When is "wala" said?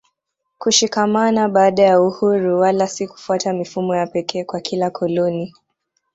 2.59-2.87